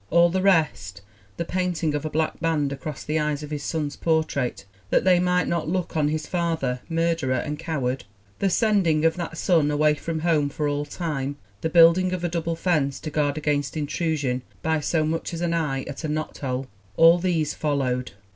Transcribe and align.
All 0.09 0.31
the 0.31 0.41
rest 0.41 1.03
the 1.37 1.45
painting 1.45 1.93
of 1.93 2.03
a 2.03 2.09
black 2.09 2.39
band 2.39 2.73
across 2.73 3.03
the 3.03 3.19
eyes 3.19 3.43
of 3.43 3.51
his 3.51 3.61
son's 3.61 3.95
portrait 3.95 4.65
that 4.89 5.03
they 5.03 5.19
might 5.19 5.47
not 5.47 5.69
look 5.69 5.95
on 5.95 6.07
his 6.07 6.25
father, 6.25 6.79
murderer 6.89 7.35
and 7.35 7.59
coward; 7.59 8.05
the 8.39 8.49
sending 8.49 9.05
of 9.05 9.15
that 9.17 9.37
son 9.37 9.69
away 9.69 9.93
from 9.93 10.21
home 10.21 10.49
for 10.49 10.67
all 10.67 10.85
time; 10.85 11.35
the 11.61 11.69
building 11.69 12.13
of 12.13 12.23
a 12.23 12.29
double 12.29 12.55
fence 12.55 12.99
to 13.01 13.11
guard 13.11 13.37
against 13.37 13.77
intrusion 13.77 14.41
by 14.63 14.79
so 14.79 15.05
much 15.05 15.35
as 15.35 15.41
an 15.41 15.53
eye 15.53 15.83
at 15.83 16.03
a 16.03 16.07
knothole 16.09 16.65
all 16.97 17.19
these 17.19 17.53
followed. 17.53 18.13